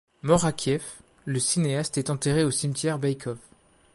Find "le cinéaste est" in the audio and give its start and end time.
1.25-2.09